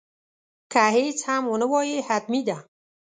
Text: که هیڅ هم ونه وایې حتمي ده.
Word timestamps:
که 0.71 0.81
هیڅ 0.97 1.19
هم 1.29 1.43
ونه 1.51 1.67
وایې 1.71 1.97
حتمي 2.07 2.41
ده. 2.47 2.57